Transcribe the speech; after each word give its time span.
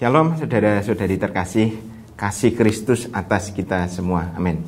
Shalom 0.00 0.32
saudara-saudari 0.32 1.20
terkasih, 1.20 1.76
kasih 2.16 2.56
Kristus 2.56 3.12
atas 3.12 3.52
kita 3.52 3.84
semua. 3.84 4.32
Amin. 4.32 4.64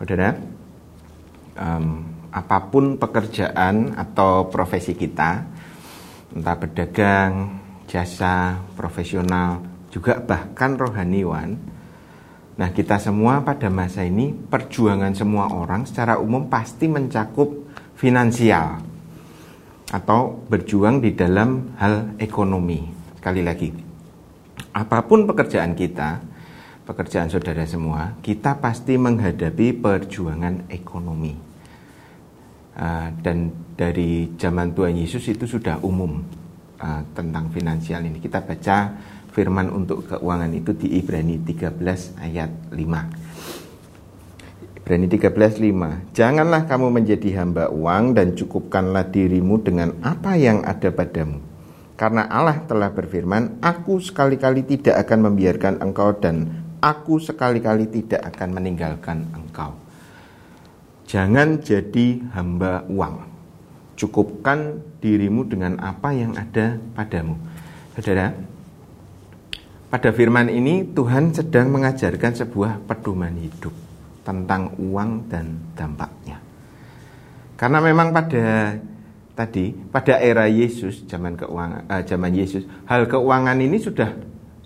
Saudara, 0.00 0.40
um, 1.52 2.00
apa 2.32 2.64
pun 2.72 2.96
pekerjaan 2.96 3.92
atau 3.92 4.48
profesi 4.48 4.96
kita, 4.96 5.44
entah 6.32 6.56
berdagang, 6.56 7.60
jasa, 7.92 8.56
profesional, 8.72 9.60
juga 9.92 10.16
bahkan 10.16 10.80
rohaniwan, 10.80 11.60
nah 12.56 12.72
kita 12.72 12.96
semua 12.96 13.44
pada 13.44 13.68
masa 13.68 14.00
ini 14.08 14.32
perjuangan 14.32 15.12
semua 15.12 15.52
orang 15.52 15.84
secara 15.84 16.16
umum 16.16 16.48
pasti 16.48 16.88
mencakup 16.88 17.52
finansial 18.00 18.80
atau 19.92 20.40
berjuang 20.48 21.04
di 21.04 21.12
dalam 21.12 21.76
hal 21.76 22.16
ekonomi. 22.16 22.80
Sekali 23.20 23.44
lagi, 23.44 23.89
apa 24.70 25.02
pun 25.06 25.26
pekerjaan 25.26 25.74
kita, 25.74 26.20
pekerjaan 26.86 27.30
saudara 27.30 27.66
semua, 27.66 28.14
kita 28.22 28.54
pasti 28.58 28.98
menghadapi 28.98 29.72
perjuangan 29.78 30.64
ekonomi. 30.70 31.34
Uh, 32.80 33.12
dan 33.20 33.52
dari 33.76 34.32
zaman 34.40 34.72
Tuhan 34.72 34.96
Yesus 34.96 35.28
itu 35.28 35.44
sudah 35.44 35.84
umum 35.84 36.24
uh, 36.80 37.02
tentang 37.12 37.50
finansial 37.50 38.06
ini. 38.06 38.22
Kita 38.22 38.40
baca 38.40 38.94
firman 39.34 39.68
untuk 39.68 40.06
keuangan 40.06 40.54
itu 40.54 40.72
di 40.78 40.96
Ibrani 40.96 41.42
13 41.42 41.76
ayat 42.22 42.50
5. 42.72 44.80
Ibrani 44.80 45.06
13 45.10 45.60
5. 45.60 46.16
Janganlah 46.16 46.64
kamu 46.64 46.88
menjadi 46.94 47.42
hamba 47.42 47.68
uang 47.68 48.16
dan 48.16 48.32
cukupkanlah 48.38 49.12
dirimu 49.12 49.60
dengan 49.60 49.92
apa 50.00 50.40
yang 50.40 50.64
ada 50.64 50.88
padamu 50.94 51.49
karena 52.00 52.24
Allah 52.32 52.64
telah 52.64 52.88
berfirman, 52.96 53.60
Aku 53.60 54.00
sekali-kali 54.00 54.64
tidak 54.64 55.04
akan 55.04 55.28
membiarkan 55.28 55.84
engkau 55.84 56.16
dan 56.16 56.48
aku 56.80 57.20
sekali-kali 57.20 57.92
tidak 57.92 58.24
akan 58.24 58.56
meninggalkan 58.56 59.28
engkau. 59.36 59.76
Jangan 61.04 61.60
jadi 61.60 62.24
hamba 62.32 62.88
uang. 62.88 63.28
Cukupkan 64.00 64.80
dirimu 65.04 65.44
dengan 65.44 65.76
apa 65.76 66.16
yang 66.16 66.32
ada 66.40 66.80
padamu. 66.96 67.36
Saudara, 67.92 68.32
pada 69.92 70.08
firman 70.16 70.48
ini 70.48 70.88
Tuhan 70.96 71.36
sedang 71.36 71.68
mengajarkan 71.68 72.32
sebuah 72.32 72.80
pedoman 72.88 73.36
hidup 73.36 73.76
tentang 74.24 74.72
uang 74.80 75.28
dan 75.28 75.60
dampaknya. 75.76 76.40
Karena 77.60 77.84
memang 77.84 78.08
pada 78.08 78.72
tadi 79.34 79.72
pada 79.72 80.18
era 80.20 80.46
Yesus 80.50 81.06
zaman 81.06 81.38
keuangan 81.38 81.86
uh, 81.88 82.02
zaman 82.04 82.32
Yesus 82.34 82.66
hal 82.86 83.08
keuangan 83.08 83.56
ini 83.58 83.78
sudah 83.80 84.10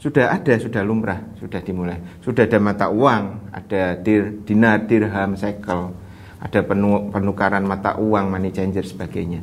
sudah 0.04 0.36
ada 0.36 0.60
sudah 0.60 0.84
lumrah 0.84 1.16
sudah 1.40 1.64
dimulai. 1.64 1.96
Sudah 2.20 2.44
ada 2.44 2.60
mata 2.60 2.92
uang 2.92 3.48
ada 3.48 3.96
dir, 3.96 4.44
dinar 4.44 4.84
dirham 4.84 5.32
sekel 5.32 5.96
ada 6.44 6.60
penu, 6.60 7.08
penukaran 7.08 7.64
mata 7.64 7.96
uang 7.96 8.28
money 8.28 8.52
changer 8.52 8.84
sebagainya. 8.84 9.40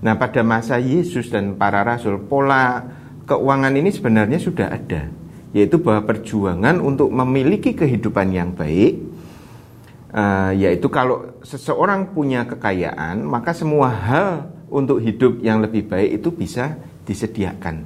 Nah 0.00 0.16
pada 0.16 0.40
masa 0.40 0.80
Yesus 0.80 1.28
dan 1.28 1.60
para 1.60 1.84
rasul 1.84 2.24
pola 2.24 2.88
keuangan 3.28 3.76
ini 3.76 3.92
sebenarnya 3.92 4.40
sudah 4.40 4.72
ada 4.72 5.12
yaitu 5.52 5.76
bahwa 5.76 6.08
perjuangan 6.08 6.80
untuk 6.80 7.12
memiliki 7.12 7.76
kehidupan 7.76 8.32
yang 8.32 8.56
baik 8.56 9.11
uh, 10.12 10.52
yaitu 10.54 10.86
kalau 10.92 11.40
seseorang 11.42 12.12
punya 12.12 12.44
kekayaan 12.46 13.24
maka 13.24 13.56
semua 13.56 13.90
hal 13.90 14.52
untuk 14.72 15.00
hidup 15.00 15.40
yang 15.44 15.60
lebih 15.60 15.88
baik 15.88 16.22
itu 16.22 16.28
bisa 16.32 16.76
disediakan. 17.04 17.84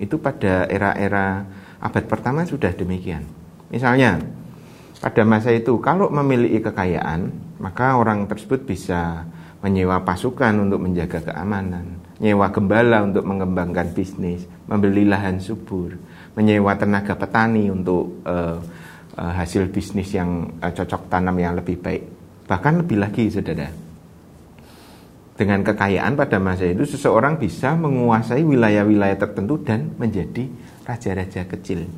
Itu 0.00 0.18
pada 0.18 0.66
era-era 0.66 1.46
abad 1.78 2.04
pertama 2.10 2.42
sudah 2.42 2.74
demikian. 2.74 3.22
Misalnya 3.70 4.18
pada 5.04 5.22
masa 5.28 5.52
itu 5.52 5.76
kalau 5.84 6.08
memiliki 6.08 6.64
kekayaan 6.64 7.28
maka 7.60 8.00
orang 8.00 8.24
tersebut 8.24 8.64
bisa 8.64 9.28
menyewa 9.60 10.00
pasukan 10.00 10.64
untuk 10.64 10.80
menjaga 10.80 11.20
keamanan 11.20 12.00
menyewa 12.16 12.48
gembala 12.48 13.04
untuk 13.04 13.24
mengembangkan 13.28 13.92
bisnis 13.92 14.48
membeli 14.64 15.04
lahan 15.04 15.40
subur 15.44 15.96
menyewa 16.32 16.72
tenaga 16.80 17.12
petani 17.12 17.68
untuk 17.68 18.16
uh, 18.24 18.64
uh, 19.18 19.32
hasil 19.34 19.70
bisnis 19.70 20.10
yang 20.14 20.58
uh, 20.58 20.72
cocok 20.74 21.06
tanam 21.10 21.36
yang 21.38 21.54
lebih 21.54 21.78
baik. 21.78 22.02
Bahkan 22.44 22.84
lebih 22.84 22.98
lagi, 23.00 23.30
saudara. 23.30 23.70
Dengan 25.34 25.66
kekayaan 25.66 26.14
pada 26.14 26.38
masa 26.38 26.70
itu, 26.70 26.86
seseorang 26.86 27.40
bisa 27.40 27.74
menguasai 27.74 28.46
wilayah-wilayah 28.46 29.18
tertentu 29.18 29.58
dan 29.66 29.90
menjadi 29.98 30.46
raja-raja 30.86 31.42
kecil. 31.50 31.90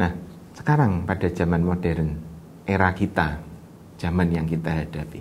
Nah, 0.00 0.12
sekarang 0.56 1.04
pada 1.04 1.28
zaman 1.28 1.60
modern, 1.60 2.16
era 2.64 2.88
kita, 2.96 3.36
zaman 4.00 4.32
yang 4.32 4.48
kita 4.48 4.84
hadapi, 4.84 5.20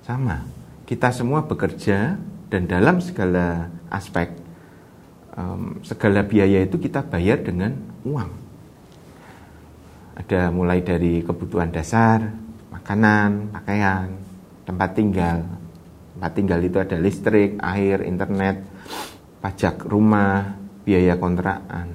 sama. 0.00 0.48
Kita 0.88 1.12
semua 1.12 1.44
bekerja 1.44 2.16
dan 2.48 2.64
dalam 2.64 3.04
segala 3.04 3.68
aspek, 3.92 4.32
um, 5.36 5.76
segala 5.84 6.24
biaya 6.24 6.64
itu 6.64 6.80
kita 6.80 7.04
bayar 7.04 7.44
dengan 7.44 7.76
uang 8.08 8.47
ada 10.18 10.50
mulai 10.50 10.82
dari 10.82 11.22
kebutuhan 11.22 11.70
dasar, 11.70 12.26
makanan, 12.74 13.54
pakaian, 13.54 14.10
tempat 14.66 14.90
tinggal. 14.98 15.38
Tempat 16.18 16.32
tinggal 16.34 16.60
itu 16.66 16.78
ada 16.82 16.98
listrik, 16.98 17.54
air, 17.62 18.02
internet, 18.02 18.66
pajak 19.38 19.86
rumah, 19.86 20.58
biaya 20.82 21.14
kontrakan. 21.14 21.94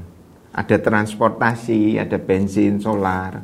Ada 0.56 0.80
transportasi, 0.80 2.00
ada 2.00 2.16
bensin, 2.16 2.80
solar, 2.80 3.44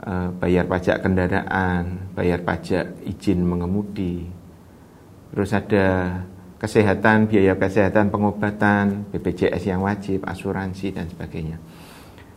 eh, 0.00 0.28
bayar 0.32 0.64
pajak 0.64 1.04
kendaraan, 1.04 2.14
bayar 2.16 2.40
pajak 2.40 3.04
izin 3.04 3.44
mengemudi. 3.44 4.24
Terus 5.30 5.50
ada 5.52 5.86
kesehatan, 6.56 7.28
biaya 7.28 7.52
kesehatan, 7.60 8.08
pengobatan, 8.08 9.12
BPJS 9.12 9.68
yang 9.68 9.84
wajib, 9.84 10.24
asuransi 10.24 10.96
dan 10.96 11.06
sebagainya. 11.12 11.60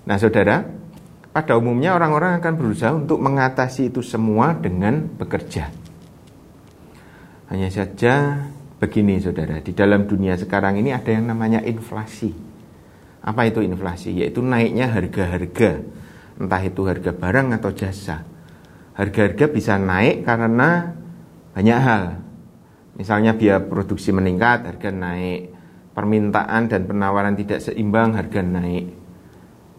Nah, 0.04 0.18
Saudara, 0.20 0.84
pada 1.34 1.58
umumnya 1.58 1.98
orang-orang 1.98 2.38
akan 2.38 2.54
berusaha 2.62 2.94
untuk 2.94 3.18
mengatasi 3.18 3.90
itu 3.90 4.06
semua 4.06 4.54
dengan 4.54 5.10
bekerja. 5.18 5.74
Hanya 7.50 7.74
saja 7.74 8.46
begini 8.78 9.18
saudara, 9.18 9.58
di 9.58 9.74
dalam 9.74 10.06
dunia 10.06 10.38
sekarang 10.38 10.78
ini 10.78 10.94
ada 10.94 11.10
yang 11.10 11.26
namanya 11.26 11.66
inflasi. 11.66 12.30
Apa 13.26 13.50
itu 13.50 13.66
inflasi? 13.66 14.14
Yaitu 14.14 14.46
naiknya 14.46 14.94
harga-harga, 14.94 15.82
entah 16.38 16.62
itu 16.62 16.82
harga 16.86 17.12
barang 17.18 17.48
atau 17.58 17.72
jasa. 17.74 18.22
Harga-harga 18.94 19.46
bisa 19.50 19.74
naik 19.82 20.22
karena 20.22 20.94
banyak 21.58 21.80
hal. 21.82 22.04
Misalnya 22.94 23.34
biaya 23.34 23.58
produksi 23.58 24.14
meningkat, 24.14 24.70
harga 24.70 24.94
naik. 24.94 25.50
Permintaan 25.94 26.70
dan 26.70 26.90
penawaran 26.90 27.38
tidak 27.38 27.62
seimbang, 27.62 28.18
harga 28.18 28.42
naik 28.42 29.03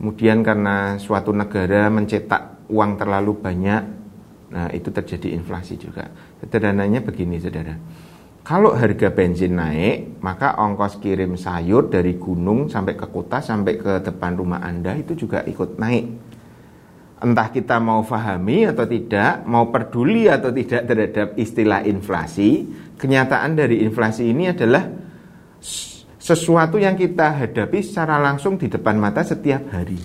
Kemudian 0.04 0.44
karena 0.44 1.00
suatu 1.00 1.32
negara 1.32 1.88
mencetak 1.88 2.68
uang 2.68 3.00
terlalu 3.00 3.40
banyak, 3.40 3.82
nah 4.52 4.68
itu 4.68 4.92
terjadi 4.92 5.32
inflasi 5.32 5.80
juga. 5.80 6.12
Sederhananya 6.44 7.00
begini 7.00 7.40
saudara, 7.40 7.72
kalau 8.44 8.76
harga 8.76 9.08
bensin 9.16 9.56
naik, 9.56 10.20
maka 10.20 10.60
ongkos 10.60 11.00
kirim 11.00 11.40
sayur 11.40 11.88
dari 11.88 12.20
gunung 12.20 12.68
sampai 12.68 13.00
ke 13.00 13.08
kota 13.08 13.40
sampai 13.40 13.80
ke 13.80 14.04
depan 14.04 14.36
rumah 14.36 14.60
Anda 14.60 14.92
itu 14.92 15.16
juga 15.16 15.40
ikut 15.40 15.80
naik. 15.80 16.06
Entah 17.24 17.48
kita 17.48 17.80
mau 17.80 18.04
fahami 18.04 18.68
atau 18.68 18.84
tidak, 18.84 19.40
mau 19.48 19.72
peduli 19.72 20.28
atau 20.28 20.52
tidak 20.52 20.84
terhadap 20.84 21.28
istilah 21.40 21.80
inflasi, 21.80 22.68
kenyataan 23.00 23.56
dari 23.56 23.80
inflasi 23.80 24.28
ini 24.28 24.52
adalah 24.52 24.84
sesuatu 26.24 26.80
yang 26.80 26.96
kita 26.96 27.36
hadapi 27.36 27.84
secara 27.84 28.16
langsung 28.16 28.56
di 28.56 28.72
depan 28.72 28.96
mata 28.96 29.20
setiap 29.20 29.68
hari. 29.68 30.00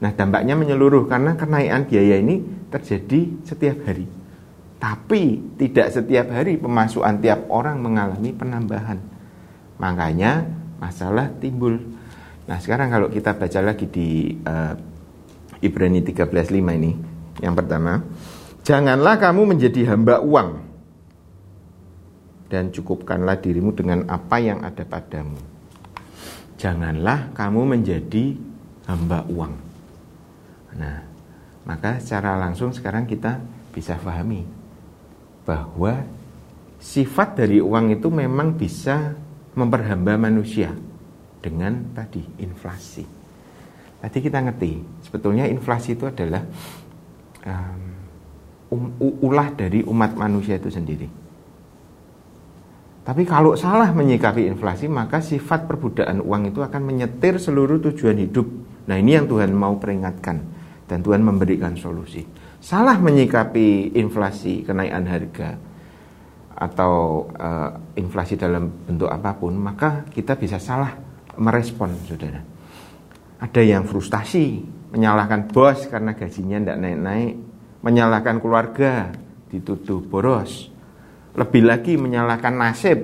Nah, 0.00 0.08
dampaknya 0.16 0.56
menyeluruh 0.56 1.04
karena 1.04 1.36
kenaikan 1.36 1.84
biaya 1.84 2.16
ini 2.16 2.40
terjadi 2.72 3.44
setiap 3.44 3.84
hari. 3.84 4.08
Tapi 4.80 5.52
tidak 5.60 5.92
setiap 5.92 6.32
hari 6.32 6.56
pemasukan 6.56 7.20
tiap 7.20 7.52
orang 7.52 7.84
mengalami 7.84 8.32
penambahan. 8.32 8.96
Makanya 9.76 10.48
masalah 10.80 11.28
timbul. 11.36 11.76
Nah, 12.48 12.56
sekarang 12.56 12.88
kalau 12.88 13.12
kita 13.12 13.36
baca 13.36 13.60
lagi 13.60 13.86
di 13.92 14.32
uh, 14.48 14.74
Ibrani 15.60 16.00
13:5 16.00 16.48
ini, 16.80 16.96
yang 17.44 17.52
pertama, 17.52 18.00
janganlah 18.64 19.20
kamu 19.20 19.54
menjadi 19.54 19.94
hamba 19.94 20.18
uang 20.24 20.71
dan 22.52 22.68
cukupkanlah 22.68 23.40
dirimu 23.40 23.72
dengan 23.72 24.04
apa 24.12 24.36
yang 24.36 24.60
ada 24.60 24.84
padamu. 24.84 25.40
Janganlah 26.60 27.32
kamu 27.32 27.64
menjadi 27.64 28.36
hamba 28.84 29.24
uang. 29.24 29.54
Nah, 30.76 31.00
maka 31.64 31.96
secara 31.96 32.36
langsung 32.36 32.76
sekarang 32.76 33.08
kita 33.08 33.40
bisa 33.72 33.96
pahami 33.96 34.44
bahwa 35.48 36.04
sifat 36.76 37.40
dari 37.40 37.64
uang 37.64 37.96
itu 37.96 38.12
memang 38.12 38.52
bisa 38.52 39.16
memperhamba 39.56 40.20
manusia. 40.20 40.76
dengan 41.42 41.90
tadi 41.90 42.22
inflasi. 42.38 43.02
Tadi 43.98 44.18
kita 44.22 44.46
ngerti, 44.46 44.78
sebetulnya 45.02 45.50
inflasi 45.50 45.98
itu 45.98 46.06
adalah 46.06 46.38
um, 47.42 47.82
ulah 49.26 49.50
dari 49.50 49.82
umat 49.82 50.14
manusia 50.14 50.54
itu 50.54 50.70
sendiri. 50.70 51.21
Tapi 53.02 53.26
kalau 53.26 53.58
salah 53.58 53.90
menyikapi 53.90 54.46
inflasi, 54.46 54.86
maka 54.86 55.18
sifat 55.18 55.66
perbudakan 55.66 56.22
uang 56.22 56.54
itu 56.54 56.62
akan 56.62 56.82
menyetir 56.86 57.42
seluruh 57.42 57.82
tujuan 57.90 58.14
hidup. 58.14 58.46
Nah 58.86 58.94
ini 58.94 59.18
yang 59.18 59.26
Tuhan 59.26 59.50
mau 59.50 59.74
peringatkan 59.74 60.38
dan 60.86 61.02
Tuhan 61.02 61.22
memberikan 61.22 61.74
solusi. 61.74 62.22
Salah 62.62 62.94
menyikapi 63.02 63.98
inflasi, 63.98 64.62
kenaikan 64.62 65.02
harga, 65.10 65.58
atau 66.54 67.26
uh, 67.34 67.74
inflasi 67.98 68.38
dalam 68.38 68.70
bentuk 68.86 69.10
apa 69.10 69.34
pun, 69.34 69.58
maka 69.58 70.06
kita 70.06 70.38
bisa 70.38 70.62
salah 70.62 70.94
merespon, 71.34 71.90
saudara. 72.06 72.38
Ada 73.42 73.62
yang 73.66 73.82
frustasi, 73.82 74.62
menyalahkan 74.94 75.50
bos 75.50 75.90
karena 75.90 76.14
gajinya 76.14 76.62
tidak 76.62 76.78
naik-naik, 76.78 77.34
menyalahkan 77.82 78.36
keluarga, 78.38 79.10
dituduh 79.50 79.98
boros, 80.06 80.71
lebih 81.32 81.62
lagi 81.64 81.96
menyalahkan 81.96 82.54
nasib 82.54 82.98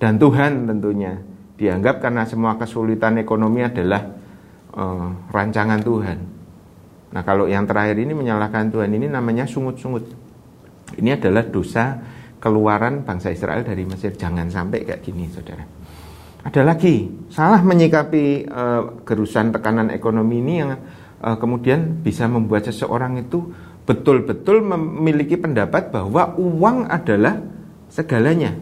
dan 0.00 0.16
Tuhan 0.16 0.64
tentunya 0.64 1.20
dianggap 1.60 2.00
karena 2.00 2.24
semua 2.24 2.56
kesulitan 2.56 3.20
ekonomi 3.20 3.60
adalah 3.60 4.00
uh, 4.72 5.08
rancangan 5.28 5.80
Tuhan. 5.84 6.18
Nah 7.12 7.22
kalau 7.26 7.44
yang 7.50 7.68
terakhir 7.68 8.00
ini 8.00 8.16
menyalahkan 8.16 8.72
Tuhan 8.72 8.88
ini 8.96 9.12
namanya 9.12 9.44
sungut-sungut. 9.44 10.08
Ini 10.96 11.20
adalah 11.20 11.44
dosa 11.46 12.00
keluaran 12.40 13.04
bangsa 13.04 13.28
Israel 13.28 13.60
dari 13.60 13.84
Mesir. 13.84 14.16
Jangan 14.16 14.48
sampai 14.48 14.88
kayak 14.88 15.04
gini 15.04 15.28
saudara. 15.28 15.62
Ada 16.40 16.64
lagi 16.64 17.04
salah 17.28 17.60
menyikapi 17.60 18.48
uh, 18.48 19.04
gerusan 19.04 19.52
tekanan 19.52 19.92
ekonomi 19.92 20.40
ini 20.40 20.54
yang 20.64 20.72
uh, 21.20 21.36
kemudian 21.36 22.00
bisa 22.00 22.24
membuat 22.24 22.64
seseorang 22.64 23.20
itu 23.20 23.52
betul-betul 23.90 24.62
memiliki 24.62 25.34
pendapat 25.34 25.90
bahwa 25.90 26.38
uang 26.38 26.86
adalah 26.86 27.42
segalanya. 27.90 28.54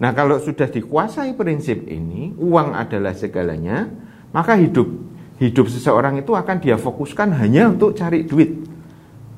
Nah, 0.00 0.16
kalau 0.16 0.40
sudah 0.40 0.72
dikuasai 0.72 1.36
prinsip 1.36 1.84
ini, 1.84 2.32
uang 2.40 2.72
adalah 2.72 3.12
segalanya, 3.12 3.92
maka 4.32 4.56
hidup 4.56 4.88
hidup 5.36 5.68
seseorang 5.68 6.24
itu 6.24 6.32
akan 6.32 6.56
dia 6.64 6.80
fokuskan 6.80 7.36
hanya 7.36 7.68
untuk 7.68 7.92
cari 7.92 8.24
duit, 8.24 8.56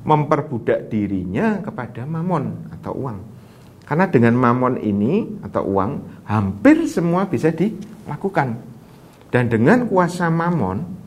memperbudak 0.07 0.87
dirinya 0.87 1.59
kepada 1.59 2.07
mamon 2.07 2.71
atau 2.79 2.95
uang. 2.95 3.19
Karena 3.83 4.07
dengan 4.07 4.39
mamon 4.39 4.79
ini 4.79 5.43
atau 5.43 5.75
uang 5.75 6.23
hampir 6.23 6.87
semua 6.87 7.27
bisa 7.27 7.51
dilakukan. 7.51 8.55
Dan 9.27 9.51
dengan 9.51 9.91
kuasa 9.91 10.31
mamon 10.31 10.98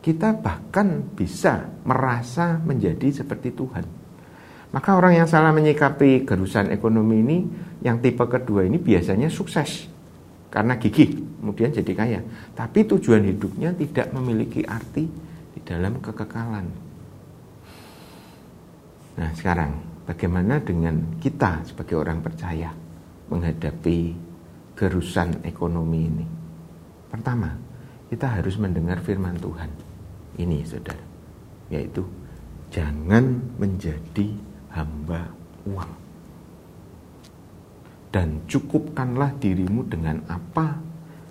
kita 0.00 0.32
bahkan 0.40 1.12
bisa 1.12 1.68
merasa 1.84 2.56
menjadi 2.56 3.20
seperti 3.20 3.52
Tuhan. 3.52 3.84
Maka 4.72 4.96
orang 4.96 5.20
yang 5.20 5.28
salah 5.28 5.52
menyikapi 5.52 6.24
gerusan 6.24 6.72
ekonomi 6.72 7.20
ini, 7.20 7.38
yang 7.84 8.00
tipe 8.00 8.24
kedua 8.24 8.64
ini 8.64 8.80
biasanya 8.80 9.28
sukses 9.28 9.90
karena 10.48 10.80
gigih, 10.80 11.20
kemudian 11.42 11.74
jadi 11.74 11.92
kaya. 11.92 12.20
Tapi 12.56 12.88
tujuan 12.88 13.28
hidupnya 13.28 13.76
tidak 13.76 14.08
memiliki 14.16 14.64
arti 14.64 15.04
di 15.52 15.60
dalam 15.60 16.00
kekekalan. 16.00 16.66
Nah, 19.20 19.30
sekarang 19.36 20.04
bagaimana 20.08 20.64
dengan 20.64 21.18
kita 21.20 21.66
sebagai 21.66 22.00
orang 22.00 22.24
percaya 22.24 22.72
menghadapi 23.28 24.16
gerusan 24.78 25.44
ekonomi 25.44 26.00
ini? 26.08 26.26
Pertama, 27.10 27.52
kita 28.06 28.38
harus 28.38 28.54
mendengar 28.54 29.02
firman 29.02 29.34
Tuhan 29.34 29.89
ini 30.38 30.62
saudara. 30.62 31.02
Yaitu 31.70 32.06
jangan 32.70 33.42
menjadi 33.58 34.28
hamba 34.74 35.26
uang. 35.66 35.92
Dan 38.10 38.42
cukupkanlah 38.50 39.38
dirimu 39.38 39.86
dengan 39.86 40.18
apa 40.26 40.78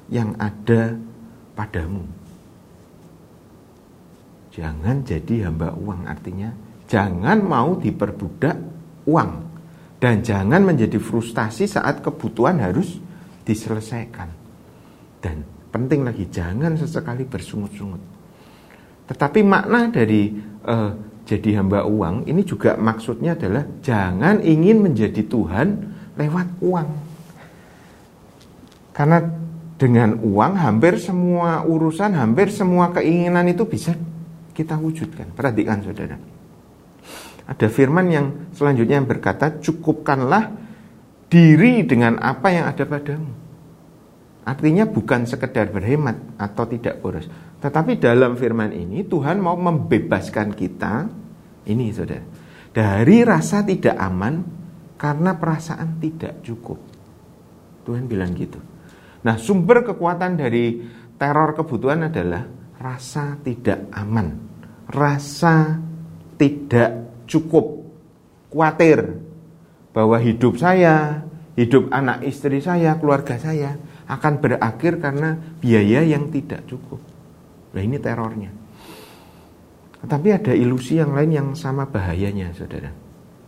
yang 0.08 0.32
ada 0.40 0.96
padamu. 1.56 2.08
Jangan 4.56 5.04
jadi 5.04 5.48
hamba 5.52 5.76
uang 5.76 6.08
artinya 6.08 6.52
jangan 6.88 7.44
mau 7.44 7.76
diperbudak 7.76 8.58
uang. 9.08 9.32
Dan 10.00 10.24
jangan 10.24 10.64
menjadi 10.64 10.96
frustasi 10.96 11.68
saat 11.68 12.00
kebutuhan 12.00 12.64
harus 12.64 12.96
diselesaikan. 13.44 14.32
Dan 15.20 15.44
penting 15.76 16.08
lagi 16.08 16.32
jangan 16.32 16.80
sesekali 16.80 17.28
bersungut-sungut 17.28 18.19
tetapi 19.10 19.42
makna 19.42 19.90
dari 19.90 20.38
uh, 20.70 20.94
jadi 21.26 21.62
hamba 21.62 21.86
uang 21.86 22.30
ini 22.30 22.46
juga 22.46 22.78
maksudnya 22.78 23.34
adalah 23.34 23.66
jangan 23.82 24.42
ingin 24.46 24.86
menjadi 24.86 25.26
Tuhan 25.26 25.68
lewat 26.14 26.48
uang. 26.62 26.90
Karena 28.94 29.18
dengan 29.80 30.20
uang 30.22 30.54
hampir 30.60 31.02
semua 31.02 31.66
urusan, 31.66 32.14
hampir 32.14 32.54
semua 32.54 32.94
keinginan 32.94 33.50
itu 33.50 33.66
bisa 33.66 33.98
kita 34.54 34.78
wujudkan. 34.78 35.34
Perhatikan 35.34 35.82
saudara. 35.82 36.20
Ada 37.50 37.66
firman 37.66 38.06
yang 38.14 38.26
selanjutnya 38.54 39.02
berkata, 39.02 39.58
cukupkanlah 39.58 40.54
diri 41.34 41.82
dengan 41.82 42.22
apa 42.22 42.54
yang 42.54 42.70
ada 42.70 42.86
padamu. 42.86 43.49
Artinya 44.50 44.90
bukan 44.90 45.30
sekedar 45.30 45.70
berhemat 45.70 46.42
atau 46.42 46.66
tidak 46.66 47.06
boros, 47.06 47.30
tetapi 47.62 48.02
dalam 48.02 48.34
firman 48.34 48.74
ini 48.74 49.06
Tuhan 49.06 49.38
mau 49.38 49.54
membebaskan 49.54 50.58
kita. 50.58 51.06
Ini 51.70 51.86
saudara. 51.94 52.26
Dari 52.74 53.22
rasa 53.22 53.62
tidak 53.62 53.94
aman 53.94 54.42
karena 54.98 55.38
perasaan 55.38 56.02
tidak 56.02 56.42
cukup. 56.42 56.82
Tuhan 57.86 58.10
bilang 58.10 58.34
gitu. 58.34 58.58
Nah, 59.22 59.38
sumber 59.38 59.86
kekuatan 59.86 60.42
dari 60.42 60.82
teror 61.22 61.54
kebutuhan 61.54 62.10
adalah 62.10 62.42
rasa 62.82 63.38
tidak 63.46 63.86
aman, 63.94 64.34
rasa 64.90 65.78
tidak 66.42 67.22
cukup, 67.30 67.86
khawatir 68.50 69.14
bahwa 69.94 70.18
hidup 70.18 70.58
saya, 70.58 71.22
hidup 71.54 71.94
anak 71.94 72.26
istri 72.26 72.58
saya, 72.64 72.98
keluarga 72.98 73.38
saya 73.38 73.78
akan 74.10 74.34
berakhir 74.42 74.98
karena 74.98 75.38
biaya 75.62 76.02
yang 76.02 76.34
tidak 76.34 76.66
cukup. 76.66 76.98
Nah 77.78 77.82
ini 77.86 78.02
terornya. 78.02 78.50
Tetapi 80.02 80.28
ada 80.34 80.54
ilusi 80.58 80.98
yang 80.98 81.14
lain 81.14 81.32
yang 81.32 81.48
sama 81.54 81.86
bahayanya, 81.86 82.50
saudara. 82.58 82.90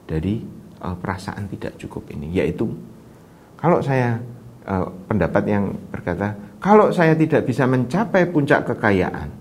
Dari 0.05 0.37
uh, 0.83 0.95
perasaan 0.99 1.49
tidak 1.49 1.81
cukup 1.81 2.13
ini, 2.13 2.29
yaitu 2.35 2.69
kalau 3.57 3.81
saya 3.81 4.21
uh, 4.69 4.85
pendapat 5.09 5.43
yang 5.49 5.73
berkata, 5.89 6.37
kalau 6.61 6.93
saya 6.93 7.17
tidak 7.17 7.47
bisa 7.47 7.65
mencapai 7.65 8.29
puncak 8.29 8.67
kekayaan, 8.69 9.33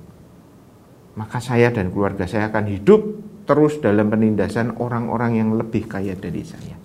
maka 1.18 1.36
saya 1.42 1.68
dan 1.68 1.92
keluarga 1.92 2.24
saya 2.24 2.48
akan 2.48 2.64
hidup 2.70 3.02
terus 3.44 3.82
dalam 3.82 4.08
penindasan 4.08 4.78
orang-orang 4.78 5.42
yang 5.42 5.50
lebih 5.58 5.90
kaya 5.90 6.14
dari 6.14 6.46
saya. 6.46 6.78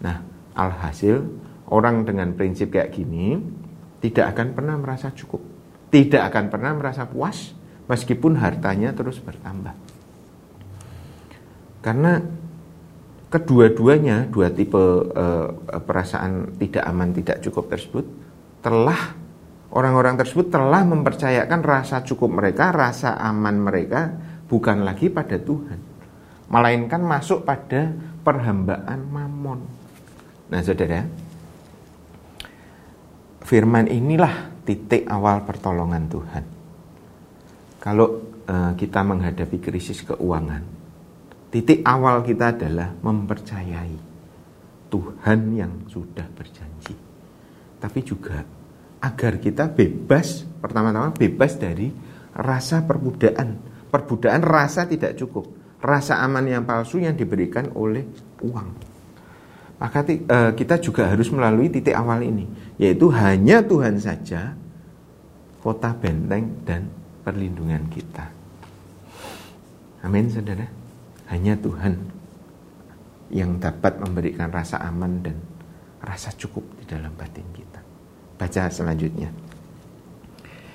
Nah, 0.00 0.16
alhasil 0.56 1.20
orang 1.72 2.04
dengan 2.04 2.34
prinsip 2.36 2.74
kayak 2.74 2.92
gini 2.92 3.38
tidak 4.04 4.36
akan 4.36 4.52
pernah 4.52 4.76
merasa 4.76 5.12
cukup 5.14 5.54
tidak 5.94 6.34
akan 6.34 6.50
pernah 6.50 6.74
merasa 6.74 7.06
puas 7.06 7.54
meskipun 7.86 8.34
hartanya 8.42 8.90
terus 8.90 9.22
bertambah. 9.22 9.70
Karena 11.78 12.18
kedua-duanya 13.30 14.26
dua 14.26 14.50
tipe 14.50 14.74
uh, 14.74 15.54
perasaan 15.86 16.58
tidak 16.58 16.82
aman 16.82 17.14
tidak 17.14 17.38
cukup 17.46 17.70
tersebut 17.70 18.04
telah 18.58 19.14
orang-orang 19.70 20.18
tersebut 20.18 20.50
telah 20.50 20.82
mempercayakan 20.82 21.62
rasa 21.62 22.02
cukup 22.02 22.42
mereka, 22.42 22.74
rasa 22.74 23.14
aman 23.14 23.62
mereka 23.62 24.10
bukan 24.50 24.82
lagi 24.82 25.14
pada 25.14 25.38
Tuhan, 25.38 25.78
melainkan 26.50 27.06
masuk 27.06 27.46
pada 27.46 27.94
perhambaan 28.26 28.98
mamon. 29.14 29.62
Nah, 30.50 30.58
Saudara, 30.64 31.06
firman 33.44 33.86
inilah 33.92 34.64
titik 34.64 35.04
awal 35.04 35.44
pertolongan 35.44 36.08
Tuhan. 36.08 36.44
Kalau 37.78 38.40
uh, 38.48 38.72
kita 38.72 39.04
menghadapi 39.04 39.60
krisis 39.60 40.00
keuangan, 40.00 40.64
titik 41.52 41.84
awal 41.84 42.24
kita 42.24 42.56
adalah 42.56 42.96
mempercayai 42.96 43.96
Tuhan 44.88 45.40
yang 45.52 45.84
sudah 45.92 46.24
berjanji. 46.32 46.96
Tapi 47.76 48.00
juga 48.00 48.40
agar 49.04 49.36
kita 49.36 49.68
bebas, 49.68 50.48
pertama-tama 50.64 51.12
bebas 51.12 51.60
dari 51.60 51.92
rasa 52.32 52.88
perbudaan. 52.88 53.76
Perbudaan 53.92 54.40
rasa 54.40 54.88
tidak 54.88 55.20
cukup, 55.20 55.44
rasa 55.84 56.24
aman 56.24 56.48
yang 56.48 56.64
palsu 56.64 57.04
yang 57.04 57.12
diberikan 57.12 57.68
oleh 57.76 58.08
uang. 58.40 58.93
Maka 59.78 60.06
uh, 60.06 60.52
kita 60.54 60.78
juga 60.78 61.10
harus 61.10 61.26
melalui 61.28 61.66
titik 61.68 61.94
awal 61.94 62.22
ini, 62.22 62.46
yaitu 62.78 63.10
hanya 63.10 63.60
Tuhan 63.60 63.98
saja 63.98 64.54
kota 65.64 65.96
benteng 65.96 66.60
dan 66.62 66.92
perlindungan 67.24 67.88
kita. 67.88 68.28
Amin, 70.04 70.28
saudara. 70.28 70.68
Hanya 71.32 71.56
Tuhan 71.56 71.96
yang 73.32 73.56
dapat 73.56 73.96
memberikan 73.98 74.52
rasa 74.52 74.76
aman 74.84 75.24
dan 75.24 75.40
rasa 76.04 76.30
cukup 76.36 76.62
di 76.76 76.84
dalam 76.84 77.16
batin 77.16 77.48
kita. 77.56 77.80
Baca 78.36 78.68
selanjutnya. 78.68 79.32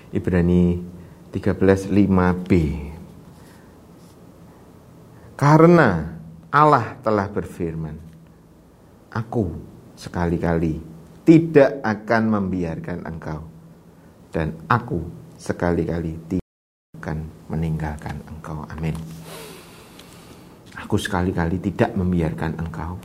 Ibrani 0.09 0.81
13:5b. 1.29 2.51
Karena 5.37 6.17
Allah 6.49 6.97
telah 7.05 7.29
berfirman, 7.29 8.08
Aku 9.09 9.57
sekali-kali 9.97 10.77
tidak 11.25 11.81
akan 11.81 12.23
membiarkan 12.29 13.05
engkau 13.09 13.41
dan 14.29 14.53
aku 14.69 15.01
sekali-kali 15.37 16.13
tidak 16.29 16.49
akan 17.01 17.25
meninggalkan 17.49 18.17
engkau. 18.29 18.61
Amin. 18.69 18.93
Aku 20.77 20.95
sekali-kali 20.95 21.59
tidak 21.59 21.91
membiarkan 21.97 22.55
engkau, 22.61 22.95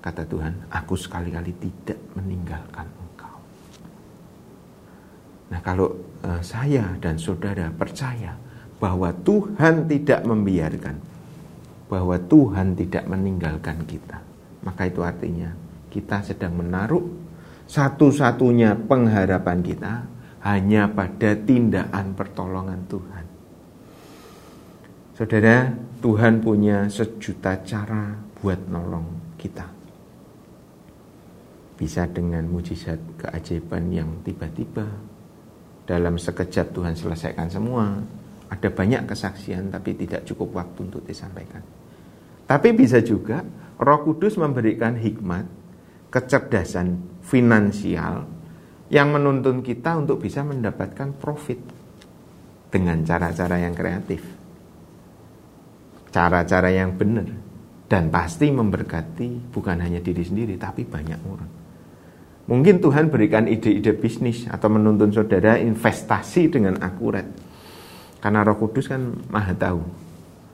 kata 0.00 0.26
Tuhan. 0.26 0.54
Aku 0.72 0.96
sekali-kali 0.98 1.52
tidak 1.60 2.00
meninggalkan 2.16 2.88
engkau. 2.88 3.36
Nah, 5.52 5.60
kalau 5.62 5.94
uh, 6.24 6.42
saya 6.42 6.96
dan 6.98 7.20
saudara 7.20 7.70
percaya 7.70 8.34
bahwa 8.82 9.14
Tuhan 9.24 9.86
tidak 9.86 10.26
membiarkan, 10.26 10.96
bahwa 11.86 12.16
Tuhan 12.18 12.74
tidak 12.74 13.04
meninggalkan 13.06 13.78
kita, 13.86 14.18
maka 14.64 14.88
itu 14.88 15.04
artinya 15.04 15.52
kita 15.92 16.24
sedang 16.24 16.58
menaruh 16.58 17.04
satu-satunya 17.64 18.76
pengharapan 18.88 19.60
kita 19.64 19.92
hanya 20.44 20.90
pada 20.92 21.32
tindakan 21.32 22.12
pertolongan 22.12 22.80
Tuhan. 22.84 23.24
Saudara, 25.14 25.70
Tuhan 26.02 26.42
punya 26.42 26.90
sejuta 26.90 27.56
cara 27.62 28.12
buat 28.42 28.60
nolong 28.68 29.38
kita. 29.38 29.64
Bisa 31.78 32.04
dengan 32.10 32.44
mujizat 32.50 32.98
keajaiban 33.22 33.88
yang 33.94 34.10
tiba-tiba 34.26 34.84
dalam 35.88 36.20
sekejap 36.20 36.74
Tuhan 36.74 36.94
selesaikan 36.98 37.48
semua. 37.48 37.96
Ada 38.52 38.68
banyak 38.68 39.08
kesaksian 39.08 39.72
tapi 39.72 39.96
tidak 39.96 40.28
cukup 40.28 40.60
waktu 40.60 40.92
untuk 40.92 41.02
disampaikan. 41.08 41.64
Tapi 42.44 42.76
bisa 42.76 43.00
juga 43.00 43.40
Roh 43.80 44.00
Kudus 44.06 44.38
memberikan 44.38 44.94
hikmat, 44.94 45.46
kecerdasan 46.12 47.20
finansial 47.24 48.26
yang 48.92 49.10
menuntun 49.10 49.64
kita 49.64 49.98
untuk 49.98 50.22
bisa 50.22 50.46
mendapatkan 50.46 51.14
profit 51.18 51.58
dengan 52.70 53.02
cara-cara 53.02 53.58
yang 53.58 53.74
kreatif 53.74 54.44
cara-cara 56.14 56.70
yang 56.70 56.94
benar 56.94 57.26
dan 57.90 58.06
pasti 58.06 58.46
memberkati 58.46 59.50
bukan 59.50 59.82
hanya 59.82 59.98
diri 59.98 60.22
sendiri 60.22 60.54
tapi 60.54 60.86
banyak 60.86 61.20
orang. 61.26 61.50
Mungkin 62.44 62.78
Tuhan 62.78 63.10
berikan 63.10 63.50
ide-ide 63.50 63.98
bisnis 63.98 64.46
atau 64.46 64.70
menuntun 64.70 65.10
saudara 65.10 65.58
investasi 65.58 66.54
dengan 66.54 66.78
akurat. 66.78 67.26
Karena 68.22 68.46
Roh 68.46 68.56
Kudus 68.60 68.86
kan 68.86 69.00
Maha 69.32 69.56
tahu. 69.56 69.82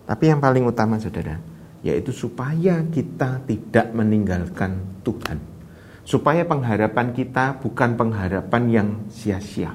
Tapi 0.07 0.25
yang 0.27 0.41
paling 0.41 0.65
utama 0.65 0.97
saudara, 1.03 1.39
yaitu 1.81 2.13
supaya 2.13 2.85
kita 2.89 3.45
tidak 3.45 3.93
meninggalkan 3.97 5.01
Tuhan. 5.05 5.39
Supaya 6.05 6.43
pengharapan 6.45 7.15
kita 7.15 7.61
bukan 7.63 7.95
pengharapan 7.95 8.63
yang 8.69 8.89
sia-sia 9.13 9.73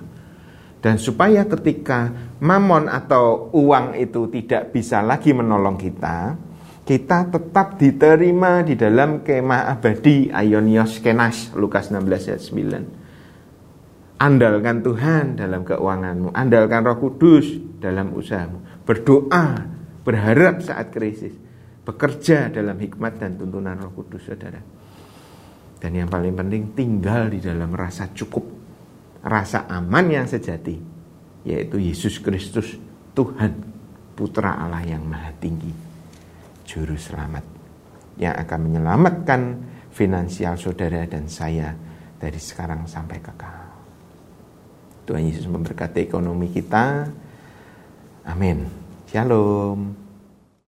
dan 0.85 1.01
supaya 1.01 1.49
ketika 1.49 2.13
mamon 2.37 2.85
atau 2.85 3.49
uang 3.57 3.97
itu 3.97 4.29
tidak 4.29 4.69
bisa 4.69 5.01
lagi 5.01 5.33
menolong 5.33 5.81
kita, 5.81 6.37
kita 6.85 7.33
tetap 7.33 7.81
diterima 7.81 8.61
di 8.61 8.77
dalam 8.77 9.25
kemah 9.25 9.65
abadi 9.65 10.29
Ionios 10.29 11.01
Kenas 11.01 11.57
Lukas 11.57 11.89
16 11.89 12.29
ayat 12.29 12.43
9. 14.13 14.21
Andalkan 14.21 14.85
Tuhan 14.85 15.41
dalam 15.41 15.65
keuanganmu, 15.65 16.37
andalkan 16.37 16.85
Roh 16.85 17.01
Kudus 17.01 17.49
dalam 17.81 18.13
usahamu. 18.13 18.85
Berdoa, 18.85 19.65
berharap 20.05 20.61
saat 20.61 20.93
krisis, 20.93 21.33
bekerja 21.85 22.49
dalam 22.49 22.75
hikmat 22.81 23.21
dan 23.21 23.37
tuntunan 23.37 23.77
Roh 23.77 23.93
Kudus, 23.93 24.25
Saudara. 24.25 24.59
Dan 25.77 25.91
yang 25.93 26.09
paling 26.09 26.33
penting 26.33 26.73
tinggal 26.73 27.29
di 27.29 27.37
dalam 27.37 27.69
rasa 27.71 28.09
cukup 28.09 28.55
rasa 29.25 29.65
aman 29.69 30.05
yang 30.09 30.25
sejati 30.29 30.77
yaitu 31.45 31.81
Yesus 31.81 32.21
Kristus 32.21 32.77
Tuhan 33.13 33.53
putra 34.13 34.53
Allah 34.65 34.85
yang 34.85 35.05
maha 35.05 35.33
tinggi 35.37 35.69
juru 36.65 36.97
selamat 36.97 37.45
yang 38.17 38.33
akan 38.33 38.59
menyelamatkan 38.65 39.41
finansial 39.93 40.57
saudara 40.57 41.05
dan 41.05 41.29
saya 41.29 41.73
dari 42.15 42.39
sekarang 42.39 42.87
sampai 42.87 43.19
kekal. 43.19 43.65
Tuhan 45.05 45.23
Yesus 45.29 45.45
memberkati 45.45 46.09
ekonomi 46.09 46.49
kita. 46.49 47.05
Amin. 48.25 48.65
Shalom. 49.05 50.04